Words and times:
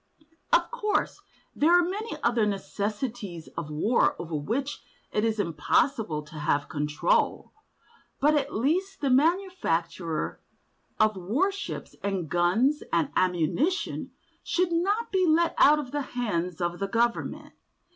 Of 0.51 0.71
course 0.71 1.21
there 1.55 1.77
are 1.77 1.87
many 1.87 2.17
other 2.23 2.47
necessities 2.47 3.49
of 3.55 3.69
war 3.69 4.15
over 4.17 4.33
which 4.33 4.81
it 5.11 5.23
is 5.23 5.39
impossible 5.39 6.23
to 6.23 6.39
have 6.39 6.67
control, 6.69 7.53
but 8.19 8.33
at 8.33 8.51
least 8.51 9.01
the 9.01 9.11
manufacture 9.11 10.41
of 10.99 11.15
warships 11.15 11.95
and 12.01 12.27
guns 12.27 12.81
and 12.91 13.11
ammunition 13.15 14.09
should 14.41 14.71
not 14.71 15.11
be 15.11 15.23
let 15.27 15.53
out 15.59 15.77
of 15.77 15.91
the 15.91 16.01
hands 16.17 16.61
of 16.61 16.79
the 16.79 16.87
government. 16.87 17.53